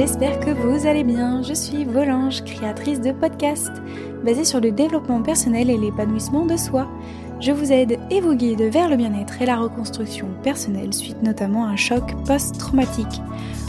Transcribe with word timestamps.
j'espère 0.00 0.40
que 0.40 0.48
vous 0.48 0.86
allez 0.86 1.04
bien. 1.04 1.42
Je 1.42 1.52
suis 1.52 1.84
Volange, 1.84 2.42
créatrice 2.44 3.02
de 3.02 3.12
podcasts 3.12 3.82
basés 4.24 4.46
sur 4.46 4.58
le 4.58 4.72
développement 4.72 5.20
personnel 5.20 5.68
et 5.68 5.76
l'épanouissement 5.76 6.46
de 6.46 6.56
soi. 6.56 6.88
Je 7.38 7.52
vous 7.52 7.70
aide 7.70 7.98
et 8.10 8.22
vous 8.22 8.34
guide 8.34 8.62
vers 8.62 8.88
le 8.88 8.96
bien-être 8.96 9.42
et 9.42 9.44
la 9.44 9.58
reconstruction 9.58 10.28
personnelle 10.42 10.94
suite 10.94 11.22
notamment 11.22 11.66
à 11.66 11.72
un 11.72 11.76
choc 11.76 12.14
post-traumatique. 12.24 13.20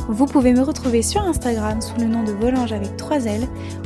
Vous 0.08 0.26
pouvez 0.26 0.54
me 0.54 0.62
retrouver 0.62 1.02
sur 1.02 1.22
Instagram 1.22 1.82
sous 1.82 2.00
le 2.00 2.08
nom 2.08 2.24
de 2.24 2.32
Volange 2.32 2.72
avec 2.72 2.96
3 2.96 3.26
L 3.26 3.42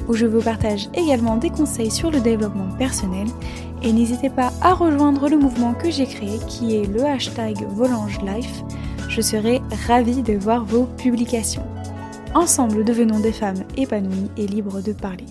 où 0.07 0.13
je 0.13 0.27
vous 0.27 0.41
partage 0.41 0.88
également 0.93 1.38
des 1.38 1.49
conseils 1.49 1.90
sur 1.90 2.12
le 2.12 2.20
développement 2.20 2.70
personnel 2.77 3.26
et 3.82 3.91
n'hésitez 3.91 4.30
pas 4.30 4.52
à 4.62 4.76
rejoindre 4.76 5.30
le 5.30 5.38
mouvement 5.38 5.73
que 5.73 5.90
j'ai 5.90 6.05
créé 6.05 6.38
qui 6.48 6.76
est 6.76 6.85
le 6.85 7.05
hashtag 7.05 7.66
Volange 7.70 8.20
Life 8.21 8.63
je 9.09 9.21
serai 9.21 9.62
ravie 9.88 10.21
de 10.21 10.34
voir 10.34 10.63
vos 10.63 10.84
publications. 10.84 11.74
Ensemble, 12.35 12.84
devenons 12.84 13.21
des 13.21 13.31
femmes 13.31 13.63
épanouies 13.77 14.30
et 14.35 14.45
libres 14.45 14.81
de 14.81 14.91
parler. 14.91 15.23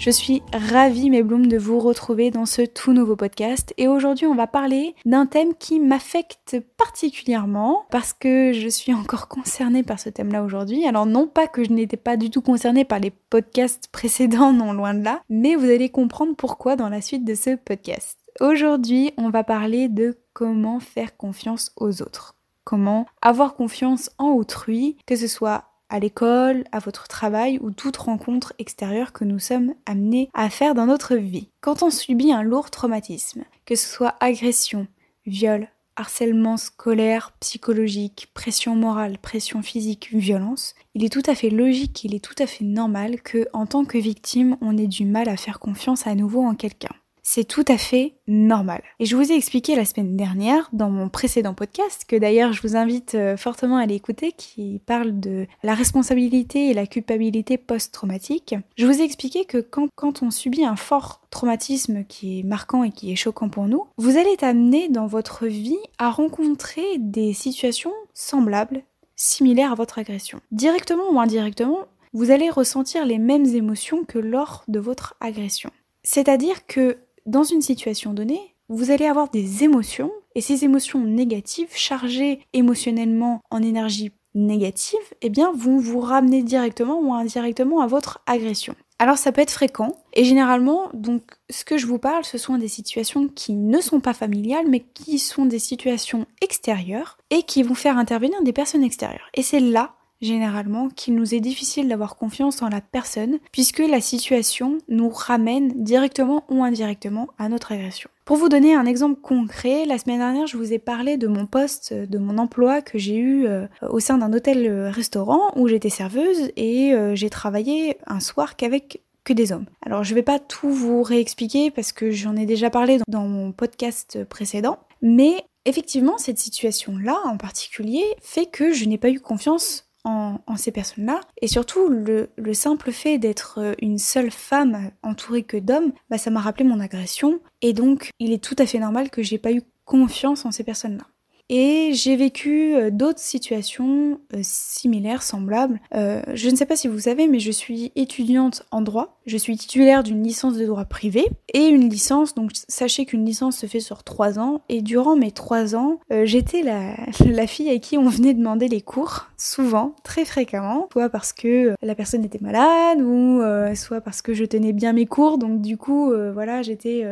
Je 0.00 0.10
suis 0.10 0.42
ravie, 0.52 1.10
mes 1.10 1.22
blooms, 1.22 1.46
de 1.46 1.58
vous 1.58 1.78
retrouver 1.78 2.32
dans 2.32 2.44
ce 2.44 2.62
tout 2.62 2.92
nouveau 2.92 3.14
podcast. 3.14 3.72
Et 3.76 3.86
aujourd'hui, 3.86 4.26
on 4.26 4.34
va 4.34 4.48
parler 4.48 4.96
d'un 5.04 5.26
thème 5.26 5.54
qui 5.54 5.78
m'affecte 5.78 6.56
particulièrement 6.76 7.84
parce 7.92 8.12
que 8.12 8.52
je 8.52 8.66
suis 8.66 8.92
encore 8.92 9.28
concernée 9.28 9.84
par 9.84 10.00
ce 10.00 10.08
thème-là 10.08 10.42
aujourd'hui. 10.42 10.88
Alors, 10.88 11.06
non 11.06 11.28
pas 11.28 11.46
que 11.46 11.62
je 11.62 11.70
n'étais 11.70 11.96
pas 11.96 12.16
du 12.16 12.30
tout 12.30 12.42
concernée 12.42 12.84
par 12.84 12.98
les 12.98 13.10
podcasts 13.10 13.86
précédents, 13.92 14.52
non 14.52 14.72
loin 14.72 14.94
de 14.94 15.04
là, 15.04 15.22
mais 15.28 15.54
vous 15.54 15.70
allez 15.70 15.88
comprendre 15.88 16.34
pourquoi 16.34 16.74
dans 16.74 16.88
la 16.88 17.00
suite 17.00 17.24
de 17.24 17.34
ce 17.34 17.54
podcast. 17.54 18.18
Aujourd'hui, 18.40 19.12
on 19.18 19.30
va 19.30 19.44
parler 19.44 19.88
de 19.88 20.18
comment 20.32 20.80
faire 20.80 21.16
confiance 21.16 21.70
aux 21.76 22.02
autres 22.02 22.39
comment 22.70 23.06
avoir 23.20 23.56
confiance 23.56 24.10
en 24.18 24.28
autrui, 24.28 24.96
que 25.04 25.16
ce 25.16 25.26
soit 25.26 25.64
à 25.88 25.98
l'école, 25.98 26.62
à 26.70 26.78
votre 26.78 27.08
travail 27.08 27.58
ou 27.60 27.72
toute 27.72 27.96
rencontre 27.96 28.52
extérieure 28.60 29.12
que 29.12 29.24
nous 29.24 29.40
sommes 29.40 29.74
amenés 29.86 30.30
à 30.34 30.48
faire 30.50 30.76
dans 30.76 30.86
notre 30.86 31.16
vie. 31.16 31.48
Quand 31.62 31.82
on 31.82 31.90
subit 31.90 32.30
un 32.30 32.44
lourd 32.44 32.70
traumatisme, 32.70 33.42
que 33.66 33.74
ce 33.74 33.88
soit 33.88 34.14
agression, 34.20 34.86
viol, 35.26 35.66
harcèlement 35.96 36.56
scolaire, 36.56 37.32
psychologique, 37.40 38.28
pression 38.34 38.76
morale, 38.76 39.18
pression 39.18 39.62
physique, 39.62 40.10
violence, 40.12 40.76
il 40.94 41.04
est 41.04 41.12
tout 41.12 41.28
à 41.28 41.34
fait 41.34 41.50
logique, 41.50 42.04
il 42.04 42.14
est 42.14 42.24
tout 42.24 42.40
à 42.40 42.46
fait 42.46 42.64
normal 42.64 43.20
que, 43.20 43.48
en 43.52 43.66
tant 43.66 43.84
que 43.84 43.98
victime, 43.98 44.56
on 44.60 44.78
ait 44.78 44.86
du 44.86 45.06
mal 45.06 45.28
à 45.28 45.36
faire 45.36 45.58
confiance 45.58 46.06
à 46.06 46.14
nouveau 46.14 46.44
en 46.44 46.54
quelqu'un 46.54 46.94
c'est 47.32 47.44
tout 47.44 47.64
à 47.68 47.78
fait 47.78 48.14
normal. 48.26 48.82
Et 48.98 49.06
je 49.06 49.14
vous 49.14 49.30
ai 49.30 49.36
expliqué 49.36 49.76
la 49.76 49.84
semaine 49.84 50.16
dernière 50.16 50.68
dans 50.72 50.90
mon 50.90 51.08
précédent 51.08 51.54
podcast, 51.54 52.04
que 52.08 52.16
d'ailleurs 52.16 52.52
je 52.52 52.60
vous 52.60 52.74
invite 52.74 53.14
euh, 53.14 53.36
fortement 53.36 53.76
à 53.76 53.86
l'écouter, 53.86 54.32
qui 54.32 54.80
parle 54.84 55.20
de 55.20 55.46
la 55.62 55.74
responsabilité 55.74 56.70
et 56.70 56.74
la 56.74 56.88
culpabilité 56.88 57.56
post-traumatique. 57.56 58.56
Je 58.76 58.84
vous 58.84 59.00
ai 59.00 59.04
expliqué 59.04 59.44
que 59.44 59.58
quand, 59.58 60.22
on 60.24 60.32
subit 60.32 60.64
un 60.64 60.74
fort 60.74 61.20
traumatisme 61.30 62.02
qui 62.02 62.40
est 62.40 62.42
marquant 62.42 62.82
et 62.82 62.90
qui 62.90 63.12
est 63.12 63.16
choquant 63.16 63.48
pour 63.48 63.68
nous, 63.68 63.84
vous 63.96 64.16
allez 64.16 64.32
être 64.32 64.42
amené 64.42 64.88
dans 64.88 65.06
votre 65.06 65.46
vie 65.46 65.78
à 65.98 66.10
rencontrer 66.10 66.98
des 66.98 67.32
situations 67.32 67.94
semblables, 68.12 68.82
similaires 69.14 69.70
à 69.70 69.76
votre 69.76 70.00
agression. 70.00 70.40
Directement 70.50 71.08
ou 71.12 71.20
indirectement, 71.20 71.86
vous 72.12 72.32
allez 72.32 72.50
ressentir 72.50 73.06
les 73.06 73.18
mêmes 73.18 73.46
émotions 73.46 74.02
que 74.02 74.18
lors 74.18 74.64
de 74.66 74.80
votre 74.80 75.14
agression. 75.20 75.70
C'est-à-dire 76.02 76.66
que 76.66 76.96
dans 77.26 77.44
une 77.44 77.62
situation 77.62 78.12
donnée, 78.12 78.54
vous 78.68 78.90
allez 78.90 79.06
avoir 79.06 79.28
des 79.30 79.64
émotions, 79.64 80.12
et 80.34 80.40
ces 80.40 80.64
émotions 80.64 81.00
négatives, 81.00 81.70
chargées 81.74 82.40
émotionnellement 82.52 83.40
en 83.50 83.62
énergie 83.62 84.12
négative, 84.34 85.00
eh 85.22 85.28
bien, 85.28 85.50
vont 85.52 85.78
vous 85.78 85.98
ramener 85.98 86.42
directement 86.42 87.00
ou 87.00 87.12
indirectement 87.12 87.80
à 87.80 87.88
votre 87.88 88.20
agression. 88.26 88.76
Alors 89.00 89.18
ça 89.18 89.32
peut 89.32 89.40
être 89.40 89.50
fréquent, 89.50 89.96
et 90.12 90.24
généralement, 90.24 90.90
donc, 90.94 91.22
ce 91.48 91.64
que 91.64 91.78
je 91.78 91.86
vous 91.86 91.98
parle, 91.98 92.24
ce 92.24 92.38
sont 92.38 92.58
des 92.58 92.68
situations 92.68 93.28
qui 93.28 93.54
ne 93.54 93.80
sont 93.80 94.00
pas 94.00 94.12
familiales, 94.12 94.68
mais 94.68 94.80
qui 94.80 95.18
sont 95.18 95.46
des 95.46 95.58
situations 95.58 96.26
extérieures, 96.42 97.18
et 97.30 97.42
qui 97.42 97.62
vont 97.62 97.74
faire 97.74 97.98
intervenir 97.98 98.40
des 98.42 98.52
personnes 98.52 98.84
extérieures. 98.84 99.30
Et 99.34 99.42
c'est 99.42 99.60
là 99.60 99.94
généralement 100.20 100.88
qu'il 100.88 101.14
nous 101.14 101.34
est 101.34 101.40
difficile 101.40 101.88
d'avoir 101.88 102.16
confiance 102.16 102.62
en 102.62 102.68
la 102.68 102.80
personne 102.80 103.38
puisque 103.52 103.78
la 103.80 104.00
situation 104.00 104.78
nous 104.88 105.08
ramène 105.08 105.82
directement 105.82 106.44
ou 106.48 106.62
indirectement 106.62 107.28
à 107.38 107.48
notre 107.48 107.72
agression. 107.72 108.10
Pour 108.24 108.36
vous 108.36 108.48
donner 108.48 108.74
un 108.74 108.86
exemple 108.86 109.20
concret, 109.20 109.86
la 109.86 109.98
semaine 109.98 110.18
dernière, 110.18 110.46
je 110.46 110.56
vous 110.56 110.72
ai 110.72 110.78
parlé 110.78 111.16
de 111.16 111.26
mon 111.26 111.46
poste, 111.46 111.92
de 111.92 112.18
mon 112.18 112.38
emploi 112.38 112.80
que 112.80 112.98
j'ai 112.98 113.16
eu 113.16 113.46
euh, 113.46 113.66
au 113.88 113.98
sein 113.98 114.18
d'un 114.18 114.32
hôtel-restaurant 114.32 115.52
où 115.56 115.66
j'étais 115.66 115.90
serveuse 115.90 116.52
et 116.56 116.94
euh, 116.94 117.16
j'ai 117.16 117.30
travaillé 117.30 117.96
un 118.06 118.20
soir 118.20 118.56
qu'avec 118.56 119.02
que 119.24 119.32
des 119.32 119.52
hommes. 119.52 119.66
Alors 119.84 120.04
je 120.04 120.14
vais 120.14 120.22
pas 120.22 120.38
tout 120.38 120.70
vous 120.70 121.02
réexpliquer 121.02 121.70
parce 121.70 121.92
que 121.92 122.10
j'en 122.10 122.36
ai 122.36 122.46
déjà 122.46 122.70
parlé 122.70 122.98
dans 123.08 123.26
mon 123.26 123.52
podcast 123.52 124.24
précédent, 124.24 124.78
mais 125.02 125.44
effectivement 125.64 126.16
cette 126.16 126.38
situation-là 126.38 127.18
en 127.24 127.36
particulier 127.36 128.04
fait 128.22 128.46
que 128.46 128.72
je 128.72 128.86
n'ai 128.86 128.96
pas 128.96 129.10
eu 129.10 129.20
confiance 129.20 129.89
en, 130.04 130.38
ces 130.56 130.72
personnes-là. 130.72 131.20
Et 131.40 131.46
surtout, 131.46 131.88
le, 131.88 132.28
simple 132.54 132.92
fait 132.92 133.18
d'être 133.18 133.58
euh, 133.58 133.74
une 133.80 133.98
seule 133.98 134.30
femme 134.30 134.90
entourée 135.02 135.42
que 135.42 135.56
d'hommes, 135.56 135.92
bah, 136.10 136.18
ça 136.18 136.30
m'a 136.30 136.40
rappelé 136.40 136.64
mon 136.64 136.80
agression. 136.80 137.40
Et 137.62 137.72
donc, 137.72 138.10
il 138.18 138.32
est 138.32 138.42
tout 138.42 138.56
à 138.58 138.66
fait 138.66 138.78
normal 138.78 139.10
que 139.10 139.22
j'ai 139.22 139.38
pas 139.38 139.52
eu 139.52 139.62
confiance 139.84 140.44
en 140.44 140.50
ces 140.50 140.64
personnes-là. 140.64 141.04
Et 141.52 141.94
j'ai 141.94 142.14
vécu 142.14 142.76
euh, 142.76 142.90
d'autres 142.90 143.18
situations 143.18 144.20
euh, 144.34 144.38
similaires, 144.42 145.24
semblables. 145.24 145.80
Euh, 145.96 146.22
je 146.32 146.48
ne 146.48 146.54
sais 146.54 146.64
pas 146.64 146.76
si 146.76 146.86
vous 146.86 147.00
savez, 147.00 147.26
mais 147.26 147.40
je 147.40 147.50
suis 147.50 147.90
étudiante 147.96 148.62
en 148.70 148.82
droit. 148.82 149.18
Je 149.26 149.36
suis 149.36 149.56
titulaire 149.56 150.04
d'une 150.04 150.22
licence 150.22 150.56
de 150.56 150.64
droit 150.64 150.84
privé 150.84 151.28
et 151.52 151.66
une 151.66 151.90
licence. 151.90 152.36
Donc 152.36 152.52
sachez 152.68 153.04
qu'une 153.04 153.24
licence 153.24 153.56
se 153.56 153.66
fait 153.66 153.80
sur 153.80 154.04
trois 154.04 154.38
ans. 154.38 154.62
Et 154.68 154.80
durant 154.80 155.16
mes 155.16 155.32
trois 155.32 155.74
ans, 155.74 155.98
j'étais 156.22 156.62
la, 156.62 156.94
la 157.26 157.46
fille 157.48 157.70
à 157.70 157.78
qui 157.80 157.98
on 157.98 158.08
venait 158.08 158.34
demander 158.34 158.68
les 158.68 158.80
cours, 158.80 159.26
souvent, 159.36 159.96
très 160.04 160.24
fréquemment, 160.24 160.88
soit 160.92 161.08
parce 161.08 161.32
que 161.32 161.74
la 161.82 161.94
personne 161.96 162.24
était 162.24 162.40
malade 162.40 163.00
ou 163.00 163.42
soit 163.74 164.00
parce 164.00 164.22
que 164.22 164.34
je 164.34 164.44
tenais 164.44 164.72
bien 164.72 164.92
mes 164.92 165.06
cours. 165.06 165.36
Donc 165.36 165.60
du 165.60 165.76
coup, 165.76 166.12
voilà, 166.32 166.62
j'étais 166.62 167.04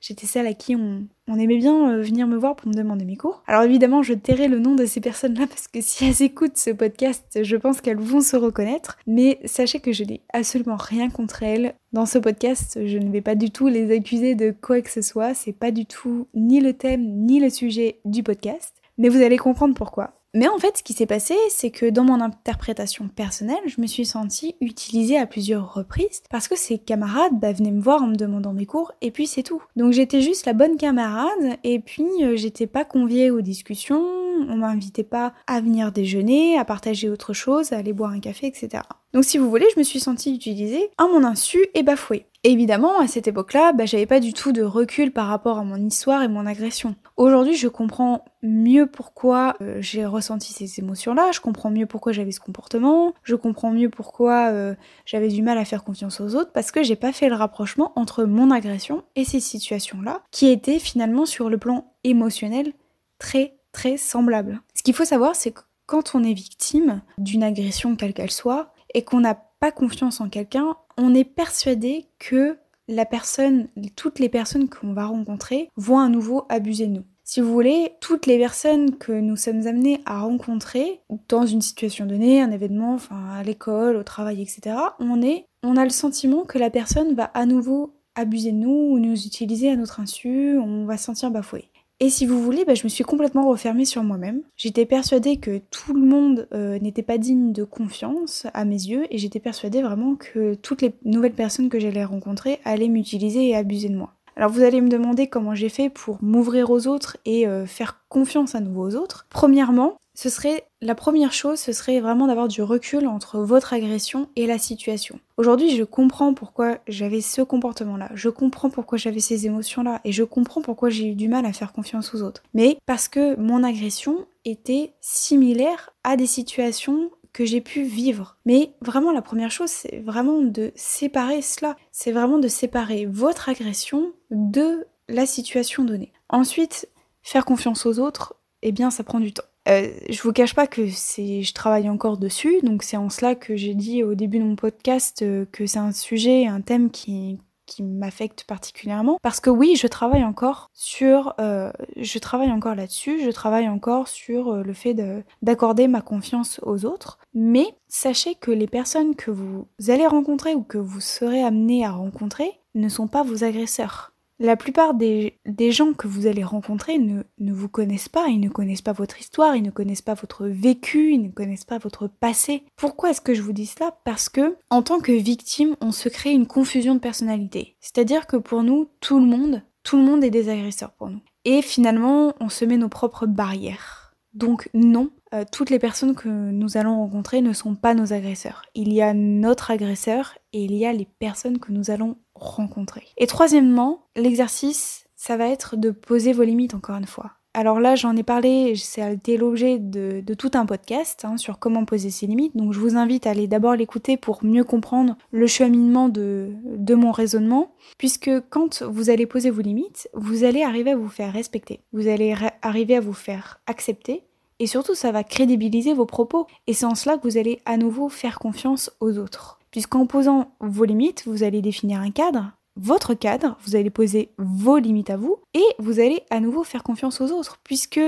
j'étais 0.00 0.26
celle 0.26 0.48
à 0.48 0.54
qui 0.54 0.74
on, 0.74 1.06
on 1.28 1.38
aimait 1.38 1.56
bien 1.56 1.90
euh, 1.90 2.02
venir 2.02 2.26
me 2.26 2.36
voir 2.36 2.56
pour 2.56 2.68
me 2.68 2.74
demander 2.74 3.04
mes 3.04 3.16
cours. 3.16 3.42
Alors 3.46 3.62
évidemment, 3.62 4.02
je 4.02 4.14
tairai 4.14 4.48
le 4.48 4.58
nom 4.58 4.74
de 4.74 4.84
ces 4.84 5.00
personnes-là 5.00 5.46
parce 5.48 5.68
que 5.68 5.80
si 5.80 6.04
elles 6.04 6.22
écoutent 6.22 6.58
ce 6.58 6.70
podcast, 6.70 7.40
je 7.42 7.56
pense 7.56 7.80
qu'elles 7.80 7.98
vont 7.98 8.20
se 8.20 8.36
reconnaître. 8.36 8.98
Mais 9.06 9.40
sachez 9.44 9.80
que 9.80 9.92
je 9.92 10.04
n'ai 10.04 10.22
absolument 10.32 10.76
rien 10.76 11.10
contre 11.10 11.42
elles. 11.42 11.74
Dans 11.92 12.06
ce 12.06 12.18
podcast, 12.18 12.78
je 12.84 12.98
ne 12.98 13.10
vais 13.10 13.20
pas 13.20 13.34
du 13.34 13.50
tout 13.50 13.68
les 13.68 13.94
accuser 13.94 14.34
de 14.34 14.54
quoi 14.60 14.80
que 14.80 14.90
ce 14.90 15.02
soit. 15.02 15.34
C'est 15.34 15.52
pas 15.52 15.70
du 15.70 15.86
tout 15.86 16.26
ni 16.34 16.60
le 16.60 16.72
thème 16.72 17.02
ni 17.02 17.40
le 17.40 17.50
sujet 17.50 18.00
du 18.04 18.22
podcast. 18.22 18.74
Mais 18.98 19.08
vous 19.08 19.22
allez 19.22 19.38
comprendre 19.38 19.74
pourquoi. 19.74 20.12
Mais 20.34 20.48
en 20.48 20.58
fait, 20.58 20.78
ce 20.78 20.82
qui 20.82 20.94
s'est 20.94 21.06
passé, 21.06 21.34
c'est 21.48 21.70
que 21.70 21.88
dans 21.88 22.02
mon 22.02 22.20
interprétation 22.20 23.06
personnelle, 23.06 23.62
je 23.66 23.80
me 23.80 23.86
suis 23.86 24.04
sentie 24.04 24.56
utilisée 24.60 25.16
à 25.16 25.26
plusieurs 25.26 25.72
reprises 25.72 26.22
parce 26.28 26.48
que 26.48 26.56
ces 26.56 26.78
camarades 26.78 27.38
bah, 27.40 27.52
venaient 27.52 27.70
me 27.70 27.80
voir 27.80 28.02
en 28.02 28.08
me 28.08 28.16
demandant 28.16 28.52
mes 28.52 28.66
cours 28.66 28.90
et 29.00 29.12
puis 29.12 29.28
c'est 29.28 29.44
tout. 29.44 29.62
Donc 29.76 29.92
j'étais 29.92 30.20
juste 30.20 30.44
la 30.44 30.52
bonne 30.52 30.76
camarade 30.76 31.56
et 31.62 31.78
puis 31.78 32.08
euh, 32.22 32.34
j'étais 32.34 32.66
pas 32.66 32.84
conviée 32.84 33.30
aux 33.30 33.42
discussions, 33.42 34.02
on 34.02 34.56
m'invitait 34.56 35.04
pas 35.04 35.34
à 35.46 35.60
venir 35.60 35.92
déjeuner, 35.92 36.58
à 36.58 36.64
partager 36.64 37.08
autre 37.08 37.32
chose, 37.32 37.72
à 37.72 37.76
aller 37.76 37.92
boire 37.92 38.10
un 38.10 38.20
café, 38.20 38.48
etc. 38.48 38.82
Donc 39.12 39.24
si 39.24 39.38
vous 39.38 39.48
voulez, 39.48 39.66
je 39.72 39.78
me 39.78 39.84
suis 39.84 40.00
sentie 40.00 40.34
utilisée 40.34 40.90
à 40.98 41.04
mon 41.06 41.22
insu 41.22 41.64
et 41.74 41.84
bafouée 41.84 42.26
évidemment, 42.44 43.00
à 43.00 43.08
cette 43.08 43.26
époque-là, 43.26 43.72
bah, 43.72 43.86
j'avais 43.86 44.06
pas 44.06 44.20
du 44.20 44.32
tout 44.32 44.52
de 44.52 44.62
recul 44.62 45.12
par 45.12 45.26
rapport 45.26 45.58
à 45.58 45.64
mon 45.64 45.76
histoire 45.76 46.22
et 46.22 46.28
mon 46.28 46.46
agression. 46.46 46.94
Aujourd'hui, 47.16 47.56
je 47.56 47.68
comprends 47.68 48.24
mieux 48.42 48.86
pourquoi 48.86 49.56
euh, 49.60 49.78
j'ai 49.80 50.04
ressenti 50.04 50.52
ces 50.52 50.80
émotions-là, 50.80 51.30
je 51.32 51.40
comprends 51.40 51.70
mieux 51.70 51.86
pourquoi 51.86 52.12
j'avais 52.12 52.32
ce 52.32 52.40
comportement, 52.40 53.14
je 53.22 53.34
comprends 53.34 53.72
mieux 53.72 53.88
pourquoi 53.88 54.50
euh, 54.52 54.74
j'avais 55.06 55.28
du 55.28 55.42
mal 55.42 55.58
à 55.58 55.64
faire 55.64 55.82
confiance 55.82 56.20
aux 56.20 56.36
autres, 56.36 56.52
parce 56.52 56.70
que 56.70 56.82
j'ai 56.82 56.96
pas 56.96 57.12
fait 57.12 57.28
le 57.28 57.34
rapprochement 57.34 57.92
entre 57.96 58.24
mon 58.24 58.50
agression 58.50 59.02
et 59.16 59.24
ces 59.24 59.40
situations-là, 59.40 60.22
qui 60.30 60.48
étaient 60.48 60.78
finalement 60.78 61.26
sur 61.26 61.48
le 61.48 61.58
plan 61.58 61.92
émotionnel 62.04 62.72
très 63.18 63.56
très 63.72 63.96
semblables. 63.96 64.60
Ce 64.74 64.82
qu'il 64.82 64.94
faut 64.94 65.04
savoir, 65.04 65.34
c'est 65.34 65.50
que 65.50 65.60
quand 65.86 66.14
on 66.14 66.22
est 66.22 66.32
victime 66.32 67.02
d'une 67.18 67.42
agression 67.42 67.96
quelle 67.96 68.14
qu'elle 68.14 68.30
soit, 68.30 68.72
et 68.94 69.02
qu'on 69.02 69.20
n'a 69.20 69.34
pas 69.60 69.72
confiance 69.72 70.20
en 70.20 70.28
quelqu'un, 70.28 70.76
on 70.98 71.14
est 71.14 71.24
persuadé 71.24 72.06
que 72.18 72.56
la 72.88 73.06
personne, 73.06 73.68
toutes 73.96 74.18
les 74.18 74.28
personnes 74.28 74.68
qu'on 74.68 74.92
va 74.92 75.06
rencontrer 75.06 75.68
vont 75.76 75.98
à 75.98 76.08
nouveau 76.08 76.44
abuser 76.48 76.86
de 76.86 76.92
nous. 76.92 77.04
Si 77.26 77.40
vous 77.40 77.50
voulez, 77.50 77.92
toutes 78.00 78.26
les 78.26 78.38
personnes 78.38 78.98
que 78.98 79.12
nous 79.12 79.36
sommes 79.36 79.66
amenés 79.66 80.02
à 80.04 80.20
rencontrer 80.20 81.00
dans 81.28 81.46
une 81.46 81.62
situation 81.62 82.04
donnée, 82.04 82.42
un 82.42 82.50
événement, 82.50 82.94
enfin 82.94 83.30
à 83.32 83.42
l'école, 83.42 83.96
au 83.96 84.02
travail, 84.02 84.42
etc., 84.42 84.76
on 84.98 85.22
est, 85.22 85.46
on 85.62 85.78
a 85.78 85.84
le 85.84 85.90
sentiment 85.90 86.44
que 86.44 86.58
la 86.58 86.68
personne 86.68 87.14
va 87.14 87.24
à 87.24 87.46
nouveau 87.46 87.94
abuser 88.14 88.52
de 88.52 88.58
nous 88.58 88.90
ou 88.92 88.98
nous 88.98 89.26
utiliser 89.26 89.70
à 89.70 89.76
notre 89.76 90.00
insu, 90.00 90.58
on 90.58 90.84
va 90.84 90.98
se 90.98 91.04
sentir 91.04 91.30
bafoué. 91.30 91.70
Et 92.00 92.10
si 92.10 92.26
vous 92.26 92.42
voulez, 92.42 92.64
bah, 92.64 92.74
je 92.74 92.84
me 92.84 92.88
suis 92.88 93.04
complètement 93.04 93.48
refermée 93.48 93.84
sur 93.84 94.02
moi-même. 94.02 94.42
J'étais 94.56 94.84
persuadée 94.84 95.36
que 95.36 95.58
tout 95.70 95.94
le 95.94 96.04
monde 96.04 96.48
euh, 96.52 96.78
n'était 96.80 97.02
pas 97.02 97.18
digne 97.18 97.52
de 97.52 97.62
confiance 97.64 98.46
à 98.52 98.64
mes 98.64 98.74
yeux 98.74 99.06
et 99.10 99.18
j'étais 99.18 99.40
persuadée 99.40 99.80
vraiment 99.80 100.16
que 100.16 100.54
toutes 100.54 100.82
les 100.82 100.92
nouvelles 101.04 101.34
personnes 101.34 101.68
que 101.68 101.78
j'allais 101.78 102.04
rencontrer 102.04 102.58
allaient 102.64 102.88
m'utiliser 102.88 103.48
et 103.48 103.56
abuser 103.56 103.88
de 103.88 103.96
moi. 103.96 104.14
Alors 104.36 104.50
vous 104.50 104.62
allez 104.62 104.80
me 104.80 104.88
demander 104.88 105.28
comment 105.28 105.54
j'ai 105.54 105.68
fait 105.68 105.88
pour 105.88 106.18
m'ouvrir 106.20 106.70
aux 106.70 106.88
autres 106.88 107.16
et 107.24 107.46
euh, 107.46 107.66
faire 107.66 108.04
confiance 108.08 108.56
à 108.56 108.60
nouveau 108.60 108.88
aux 108.88 108.96
autres. 108.96 109.26
Premièrement, 109.30 109.96
ce 110.14 110.28
serait 110.28 110.64
la 110.80 110.94
première 110.94 111.32
chose, 111.32 111.58
ce 111.58 111.72
serait 111.72 112.00
vraiment 112.00 112.26
d'avoir 112.26 112.48
du 112.48 112.62
recul 112.62 113.06
entre 113.06 113.40
votre 113.40 113.72
agression 113.72 114.28
et 114.36 114.46
la 114.46 114.58
situation. 114.58 115.18
Aujourd'hui, 115.36 115.76
je 115.76 115.82
comprends 115.82 116.34
pourquoi 116.34 116.78
j'avais 116.86 117.20
ce 117.20 117.42
comportement-là, 117.42 118.10
je 118.14 118.28
comprends 118.28 118.70
pourquoi 118.70 118.96
j'avais 118.96 119.20
ces 119.20 119.46
émotions-là, 119.46 120.00
et 120.04 120.12
je 120.12 120.22
comprends 120.22 120.62
pourquoi 120.62 120.88
j'ai 120.88 121.08
eu 121.08 121.14
du 121.14 121.28
mal 121.28 121.46
à 121.46 121.52
faire 121.52 121.72
confiance 121.72 122.14
aux 122.14 122.22
autres. 122.22 122.42
Mais 122.54 122.78
parce 122.86 123.08
que 123.08 123.36
mon 123.36 123.64
agression 123.64 124.26
était 124.44 124.92
similaire 125.00 125.90
à 126.04 126.16
des 126.16 126.26
situations 126.26 127.10
que 127.32 127.44
j'ai 127.44 127.60
pu 127.60 127.82
vivre. 127.82 128.38
Mais 128.46 128.72
vraiment, 128.80 129.10
la 129.10 129.20
première 129.20 129.50
chose, 129.50 129.68
c'est 129.68 129.98
vraiment 129.98 130.40
de 130.40 130.70
séparer 130.76 131.42
cela. 131.42 131.76
C'est 131.90 132.12
vraiment 132.12 132.38
de 132.38 132.46
séparer 132.46 133.06
votre 133.06 133.48
agression 133.48 134.12
de 134.30 134.86
la 135.08 135.26
situation 135.26 135.82
donnée. 135.82 136.12
Ensuite, 136.28 136.88
faire 137.22 137.44
confiance 137.44 137.86
aux 137.86 137.98
autres, 137.98 138.36
eh 138.62 138.70
bien, 138.70 138.90
ça 138.90 139.02
prend 139.02 139.18
du 139.18 139.32
temps. 139.32 139.42
Euh, 139.68 139.90
je 140.10 140.20
vous 140.22 140.32
cache 140.32 140.54
pas 140.54 140.66
que 140.66 140.88
c'est, 140.90 141.42
je 141.42 141.54
travaille 141.54 141.88
encore 141.88 142.18
dessus, 142.18 142.60
donc 142.62 142.82
c'est 142.82 142.96
en 142.96 143.08
cela 143.08 143.34
que 143.34 143.56
j'ai 143.56 143.74
dit 143.74 144.02
au 144.02 144.14
début 144.14 144.38
de 144.38 144.44
mon 144.44 144.56
podcast 144.56 145.22
euh, 145.22 145.46
que 145.52 145.66
c'est 145.66 145.78
un 145.78 145.92
sujet, 145.92 146.46
un 146.46 146.60
thème 146.60 146.90
qui, 146.90 147.38
qui 147.64 147.82
m'affecte 147.82 148.44
particulièrement. 148.44 149.18
Parce 149.22 149.40
que 149.40 149.48
oui 149.48 149.76
je 149.76 149.86
travaille 149.86 150.24
encore 150.24 150.68
sur 150.74 151.32
euh, 151.40 151.72
je 151.96 152.18
travaille 152.18 152.52
encore 152.52 152.74
là-dessus 152.74 153.22
je 153.24 153.30
travaille 153.30 153.68
encore 153.68 154.08
sur 154.08 154.56
le 154.56 154.72
fait 154.74 154.94
d'accorder 155.40 155.88
ma 155.88 156.02
confiance 156.02 156.60
aux 156.62 156.84
autres. 156.84 157.18
Mais 157.32 157.66
sachez 157.88 158.34
que 158.34 158.50
les 158.50 158.68
personnes 158.68 159.16
que 159.16 159.30
vous 159.30 159.66
allez 159.88 160.06
rencontrer 160.06 160.54
ou 160.54 160.62
que 160.62 160.78
vous 160.78 161.00
serez 161.00 161.42
amené 161.42 161.86
à 161.86 161.92
rencontrer 161.92 162.50
ne 162.74 162.88
sont 162.90 163.08
pas 163.08 163.22
vos 163.22 163.44
agresseurs 163.44 164.13
la 164.38 164.56
plupart 164.56 164.94
des, 164.94 165.38
gens 165.70 165.92
que 165.92 166.08
vous 166.08 166.26
allez 166.26 166.44
rencontrer 166.44 166.98
ne, 166.98 167.22
vous 167.52 167.68
connaissent 167.68 168.08
pas, 168.08 168.28
ils 168.28 168.40
ne 168.40 168.48
connaissent 168.48 168.82
pas 168.82 168.92
votre 168.92 169.20
histoire, 169.20 169.56
ils 169.56 169.62
ne 169.62 169.70
connaissent 169.70 170.02
pas 170.02 170.14
votre 170.14 170.46
vécu, 170.46 171.12
ils 171.12 171.22
ne 171.22 171.30
connaissent 171.30 171.64
pas 171.64 171.78
votre 171.78 172.08
passé. 172.08 172.64
Pourquoi 172.76 173.10
est-ce 173.10 173.20
que 173.20 173.34
je 173.34 173.42
vous 173.42 173.52
dis 173.52 173.66
cela? 173.66 173.96
Parce 174.04 174.28
que, 174.28 174.56
en 174.70 174.82
tant 174.82 175.00
que 175.00 175.12
victime, 175.12 175.76
on 175.80 175.92
se 175.92 176.08
crée 176.08 176.32
une 176.32 176.46
confusion 176.46 176.94
de 176.94 177.00
personnalité. 177.00 177.76
C'est-à-dire 177.80 178.26
que 178.26 178.36
pour 178.36 178.62
nous, 178.62 178.88
tout 179.00 179.20
le 179.20 179.26
monde, 179.26 179.62
tout 179.82 179.96
le 179.96 180.04
monde 180.04 180.24
est 180.24 180.30
des 180.30 180.48
agresseurs 180.48 180.92
pour 180.92 181.10
nous. 181.10 181.20
Et 181.44 181.62
finalement, 181.62 182.34
on 182.40 182.48
se 182.48 182.64
met 182.64 182.76
nos 182.76 182.88
propres 182.88 183.26
barrières. 183.26 184.04
Donc 184.32 184.68
non, 184.74 185.10
euh, 185.32 185.44
toutes 185.50 185.70
les 185.70 185.78
personnes 185.78 186.16
que 186.16 186.28
nous 186.28 186.76
allons 186.76 186.96
rencontrer 186.96 187.40
ne 187.40 187.52
sont 187.52 187.76
pas 187.76 187.94
nos 187.94 188.12
agresseurs. 188.12 188.62
Il 188.74 188.92
y 188.92 189.00
a 189.00 189.14
notre 189.14 189.70
agresseur 189.70 190.36
et 190.52 190.64
il 190.64 190.74
y 190.74 190.86
a 190.86 190.92
les 190.92 191.04
personnes 191.04 191.60
que 191.60 191.70
nous 191.70 191.90
allons 191.90 192.16
rencontrer. 192.34 193.06
Et 193.16 193.26
troisièmement, 193.26 194.06
l'exercice, 194.16 195.06
ça 195.16 195.36
va 195.36 195.48
être 195.48 195.76
de 195.76 195.90
poser 195.90 196.32
vos 196.32 196.42
limites 196.42 196.74
encore 196.74 196.96
une 196.96 197.06
fois. 197.06 197.32
Alors 197.56 197.78
là, 197.78 197.94
j'en 197.94 198.16
ai 198.16 198.24
parlé, 198.24 198.74
été 198.98 199.36
l'objet 199.36 199.78
de, 199.78 200.22
tout 200.34 200.50
un 200.54 200.66
podcast 200.66 201.24
hein, 201.24 201.36
sur 201.36 201.60
comment 201.60 201.84
poser 201.84 202.10
ses 202.10 202.26
limites. 202.26 202.56
Donc 202.56 202.72
je 202.72 202.80
vous 202.80 202.96
invite 202.96 203.28
à 203.28 203.30
aller 203.30 203.46
d'abord 203.46 203.76
l'écouter 203.76 204.16
pour 204.16 204.44
mieux 204.44 204.64
comprendre 204.64 205.16
le 205.30 205.46
cheminement 205.46 206.08
de, 206.08 206.50
de 206.64 206.94
mon 206.96 207.12
raisonnement. 207.12 207.76
Puisque 207.96 208.30
quand 208.50 208.82
vous 208.82 209.08
allez 209.08 209.26
poser 209.26 209.50
vos 209.50 209.62
limites, 209.62 210.08
vous 210.14 210.42
allez 210.42 210.64
arriver 210.64 210.90
à 210.90 210.96
vous 210.96 211.08
faire 211.08 211.32
respecter. 211.32 211.80
Vous 211.92 212.08
allez 212.08 212.34
arriver 212.62 212.96
à 212.96 213.00
vous 213.00 213.12
faire 213.12 213.60
accepter. 213.68 214.24
Et 214.60 214.66
surtout, 214.66 214.94
ça 214.94 215.12
va 215.12 215.24
crédibiliser 215.24 215.94
vos 215.94 216.06
propos. 216.06 216.46
Et 216.66 216.74
c'est 216.74 216.86
en 216.86 216.94
cela 216.94 217.18
que 217.18 217.28
vous 217.28 217.38
allez 217.38 217.60
à 217.64 217.76
nouveau 217.76 218.08
faire 218.08 218.38
confiance 218.38 218.90
aux 219.00 219.18
autres. 219.18 219.58
Puisqu'en 219.70 220.06
posant 220.06 220.52
vos 220.60 220.84
limites, 220.84 221.24
vous 221.26 221.42
allez 221.42 221.60
définir 221.60 222.00
un 222.00 222.10
cadre, 222.10 222.52
votre 222.76 223.14
cadre, 223.14 223.56
vous 223.64 223.76
allez 223.76 223.90
poser 223.90 224.30
vos 224.38 224.78
limites 224.78 225.10
à 225.10 225.16
vous, 225.16 225.38
et 225.54 225.64
vous 225.78 226.00
allez 226.00 226.22
à 226.30 226.40
nouveau 226.40 226.64
faire 226.64 226.82
confiance 226.82 227.20
aux 227.20 227.30
autres, 227.30 227.58
puisque 227.64 228.00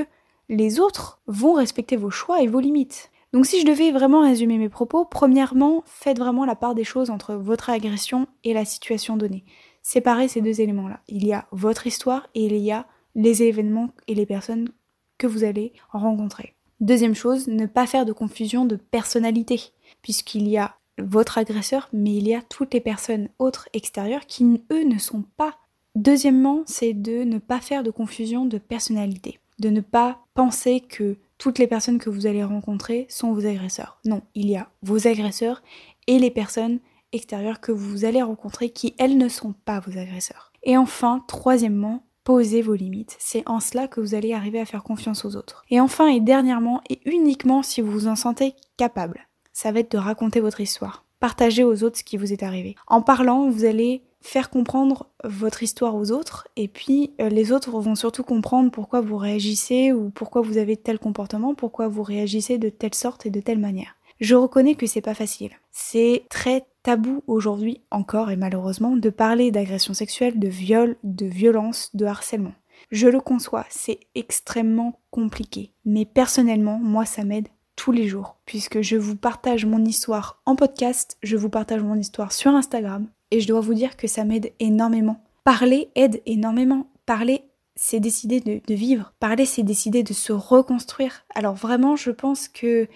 les 0.49 0.81
autres 0.81 1.21
vont 1.27 1.55
respecter 1.55 1.97
vos 1.97 2.11
choix 2.11 2.43
et 2.43 2.47
vos 2.47 2.61
limites. 2.61 3.11
Donc 3.33 3.47
si 3.47 3.61
je 3.61 3.67
devais 3.67 3.91
vraiment 3.91 4.23
résumer 4.23 4.59
mes 4.59 4.69
propos, 4.69 5.05
premièrement, 5.05 5.83
faites 5.87 6.19
vraiment 6.19 6.45
la 6.45 6.57
part 6.57 6.75
des 6.75 6.85
choses 6.85 7.11
entre 7.11 7.35
votre 7.35 7.71
agression 7.71 8.27
et 8.45 8.55
la 8.55 8.65
situation 8.65 9.17
donnée. 9.17 9.45
Séparez 9.83 10.29
ces 10.29 10.41
deux 10.41 10.61
éléments-là. 10.61 11.01
Il 11.09 11.27
y 11.27 11.33
a 11.33 11.47
votre 11.53 11.87
histoire 11.87 12.29
et 12.35 12.47
il 12.47 12.57
y 12.57 12.73
a 12.73 12.87
les 13.15 13.43
événements 13.43 13.91
et 14.09 14.15
les 14.15 14.27
personnes 14.27 14.71
que 15.19 15.27
vous 15.27 15.45
allez 15.45 15.73
rencontrer. 15.91 16.55
Deuxième 16.81 17.15
chose, 17.15 17.49
ne 17.49 17.67
pas 17.67 17.87
faire 17.87 18.05
de 18.05 18.13
confusion 18.13 18.65
de 18.65 18.77
personnalité, 18.77 19.61
puisqu'il 20.03 20.47
y 20.49 20.59
a 20.59 20.77
votre 20.99 21.39
agresseur, 21.39 21.89
mais 21.93 22.15
il 22.15 22.29
y 22.29 22.35
a 22.35 22.43
toutes 22.43 22.75
les 22.75 22.81
personnes 22.81 23.29
autres 23.39 23.69
extérieures 23.73 24.27
qui, 24.27 24.63
eux, 24.71 24.85
ne 24.85 24.99
sont 24.99 25.25
pas. 25.37 25.57
Deuxièmement, 25.95 26.63
c'est 26.67 26.93
de 26.93 27.25
ne 27.25 27.39
pas 27.39 27.61
faire 27.61 27.83
de 27.83 27.91
confusion 27.91 28.45
de 28.45 28.59
personnalité, 28.59 29.39
de 29.59 29.71
ne 29.71 29.81
pas 29.81 30.21
penser 30.35 30.81
que 30.81 31.17
toutes 31.39 31.59
les 31.59 31.67
personnes 31.67 31.99
que 31.99 32.11
vous 32.11 32.27
allez 32.27 32.45
rencontrer 32.45 33.07
sont 33.09 33.33
vos 33.33 33.47
agresseurs. 33.47 33.99
Non, 34.05 34.23
il 34.35 34.49
y 34.49 34.57
a 34.57 34.71
vos 34.83 35.07
agresseurs 35.07 35.63
et 36.07 36.19
les 36.19 36.31
personnes 36.31 36.81
extérieures 37.13 37.61
que 37.61 37.73
vous 37.73 38.05
allez 38.05 38.23
rencontrer 38.23 38.71
qui, 38.71 38.95
elles, 38.99 39.17
ne 39.17 39.29
sont 39.29 39.55
pas 39.65 39.81
vos 39.81 39.99
agresseurs. 39.99 40.53
Et 40.63 40.77
enfin, 40.77 41.25
troisièmement, 41.29 42.05
posez 42.27 42.61
vos 42.61 42.75
limites. 42.75 43.17
C'est 43.21 43.45
en 43.47 43.61
cela 43.61 43.87
que 43.87 44.01
vous 44.01 44.17
allez 44.17 44.35
arriver 44.35 44.59
à 44.59 44.65
faire 44.67 44.83
confiance 44.83 45.25
aux 45.25 45.37
autres. 45.37 45.65
Et 45.71 45.81
enfin 45.81 46.09
et 46.09 46.21
dernièrement, 46.21 46.83
et 46.91 46.99
uniquement 47.05 47.63
si 47.63 47.81
vous 47.81 47.93
vous 47.93 48.09
en 48.09 48.17
sentez 48.17 48.55
capable, 48.77 49.29
ça 49.53 49.71
va 49.71 49.79
être 49.79 49.93
de 49.93 49.99
raconter 49.99 50.41
votre 50.41 50.61
histoire. 50.61 51.05
Partagez 51.21 51.63
aux 51.63 51.85
autres 51.85 51.99
ce 51.99 52.05
qui 52.05 52.17
vous 52.17 52.33
est 52.33 52.43
arrivé. 52.43 52.75
En 52.89 53.01
parlant, 53.01 53.49
vous 53.49 53.65
allez 53.65 54.03
faire 54.21 54.51
comprendre 54.51 55.07
votre 55.23 55.63
histoire 55.63 55.95
aux 55.95 56.11
autres 56.11 56.49
et 56.57 56.67
puis 56.67 57.13
euh, 57.21 57.29
les 57.29 57.53
autres 57.53 57.71
vont 57.79 57.95
surtout 57.95 58.25
comprendre 58.25 58.73
pourquoi 58.73 59.01
vous 59.01 59.17
réagissez 59.17 59.93
ou 59.93 60.11
pourquoi 60.11 60.43
vous 60.43 60.59
avez 60.59 60.77
tel 60.77 60.99
comportement, 60.99 61.55
pourquoi 61.55 61.87
vous 61.87 62.03
réagissez 62.03 62.59
de 62.59 62.71
telle 62.71 62.95
sorte 62.95 63.25
et 63.25 63.31
de 63.31 63.41
telle 63.41 63.61
manière. 63.61 63.96
Je 64.21 64.35
reconnais 64.35 64.75
que 64.77 64.87
c'est 64.87 65.03
pas 65.03 65.15
facile. 65.15 65.51
C'est 65.73 66.25
très 66.31 66.65
tabou 66.83 67.23
aujourd'hui 67.27 67.83
encore 67.91 68.31
et 68.31 68.37
malheureusement 68.37 68.97
de 68.97 69.11
parler 69.11 69.51
d'agression 69.51 69.93
sexuelle, 69.93 70.39
de 70.39 70.49
viol, 70.49 70.97
de 71.05 71.27
violence, 71.27 71.91
de 71.95 72.07
harcèlement. 72.07 72.55
Je 72.91 73.09
le 73.09 73.21
conçois, 73.21 73.67
c'est 73.69 74.01
extrêmement 74.15 75.01
compliqué. 75.11 75.73
Mais 75.85 76.05
personnellement, 76.05 76.79
moi 76.79 77.05
ça 77.05 77.25
m'aide 77.25 77.49
tous 77.75 77.93
les 77.93 78.09
jours, 78.09 78.37
puisque 78.47 78.81
je 78.81 78.97
vous 78.97 79.17
partage 79.17 79.67
mon 79.67 79.85
histoire 79.85 80.41
en 80.47 80.57
podcast, 80.57 81.19
je 81.23 81.37
vous 81.37 81.51
partage 81.51 81.83
mon 81.83 81.97
histoire 81.97 82.33
sur 82.33 82.53
Instagram, 82.53 83.07
et 83.31 83.41
je 83.41 83.49
dois 83.49 83.61
vous 83.61 83.75
dire 83.75 83.99
que 83.99 84.07
ça 84.07 84.25
m'aide 84.25 84.53
énormément. 84.61 85.23
Parler 85.45 85.91
aide 85.95 86.23
énormément. 86.25 86.87
Parler, 87.05 87.43
c'est 87.75 88.01
décider 88.01 88.41
de, 88.41 88.61
de 88.67 88.75
vivre. 88.75 89.13
Parler, 89.21 89.45
c'est 89.45 89.63
décider 89.63 90.03
de 90.03 90.15
se 90.15 90.33
reconstruire. 90.33 91.27
Alors 91.35 91.55
vraiment, 91.55 91.97
je 91.97 92.11
pense 92.11 92.49
que 92.49 92.89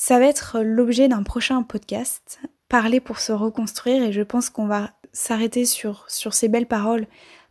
ça 0.00 0.20
va 0.20 0.26
être 0.26 0.60
l'objet 0.60 1.08
d'un 1.08 1.24
prochain 1.24 1.64
podcast. 1.64 2.38
Parler 2.68 3.00
pour 3.00 3.18
se 3.18 3.32
reconstruire, 3.32 4.04
et 4.04 4.12
je 4.12 4.22
pense 4.22 4.48
qu'on 4.48 4.68
va 4.68 4.92
s'arrêter 5.12 5.64
sur, 5.64 6.06
ces 6.08 6.46
belles 6.46 6.68
paroles. 6.68 7.08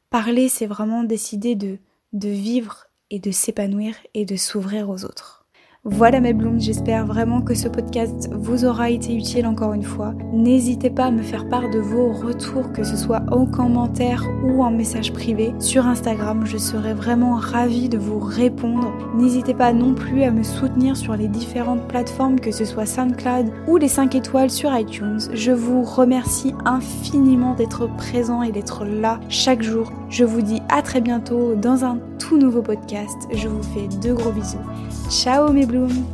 Parler, 0.10 0.48
c'est 0.48 0.66
vraiment 0.66 1.04
décider 1.04 1.56
de, 1.56 1.78
de 2.14 2.30
vivre 2.30 2.86
et 3.10 3.20
de 3.20 3.32
s'épanouir 3.32 3.96
et 4.14 4.24
de 4.24 4.38
s'ouvrir 4.38 4.90
aux 4.90 5.04
autres. 5.04 5.37
Voilà 5.90 6.20
mes 6.20 6.34
blooms, 6.34 6.60
j'espère 6.60 7.06
vraiment 7.06 7.42
que 7.42 7.54
ce 7.54 7.70
podcast 7.70 8.30
vous 8.34 8.66
aura 8.66 8.90
été 8.90 9.16
utile 9.16 9.48
encore 9.48 9.72
une 9.72 9.84
fois. 9.84 10.14
N'hésitez 10.34 10.90
pas 10.90 11.06
à 11.06 11.12
me 11.12 11.22
faire 11.22 11.48
part 11.48 11.70
de 11.70 11.80
vos 11.80 12.12
retours, 12.12 12.74
que 12.74 12.84
ce 12.84 12.98
soit 12.98 13.24
en 13.32 13.46
commentaire 13.46 14.22
ou 14.44 14.62
en 14.64 14.70
message 14.70 15.14
privé 15.14 15.54
sur 15.60 15.88
Instagram. 15.88 16.46
Je 16.46 16.58
serai 16.58 16.94
vraiment 16.94 17.36
ravie 17.36 17.88
de 17.88 17.98
vous 17.98 18.20
répondre. 18.20 18.92
N'hésitez 19.16 19.54
pas 19.54 19.72
non 19.72 19.94
plus 19.94 20.24
à 20.24 20.32
me 20.32 20.44
soutenir 20.44 20.98
sur 20.98 21.16
les 21.16 21.30
différentes 21.30 21.88
plateformes, 21.88 22.42
que 22.42 22.52
ce 22.52 22.66
soit 22.66 22.86
SoundCloud 22.86 23.54
ou 23.70 23.78
les 23.78 23.88
5 23.88 24.14
étoiles 24.14 24.52
sur 24.52 24.78
iTunes. 24.78 25.20
Je 25.34 25.54
vous 25.54 25.84
remercie 25.84 26.54
infiniment 26.66 27.56
d'être 27.56 27.88
présent 27.96 28.42
et 28.42 28.52
d'être 28.52 28.84
là 28.84 29.22
chaque 29.30 29.64
jour. 29.64 29.94
Je 30.10 30.26
vous 30.26 30.42
dis 30.42 30.62
à 30.68 30.82
très 30.82 31.00
bientôt 31.00 31.56
dans 31.56 31.86
un 31.86 31.98
tout 32.20 32.38
nouveau 32.38 32.62
podcast. 32.62 33.28
Je 33.32 33.48
vous 33.48 33.64
fais 33.64 33.88
de 33.88 34.14
gros 34.14 34.32
bisous. 34.32 34.58
Ciao 35.10 35.52
mes 35.52 35.66
blooms 35.66 36.06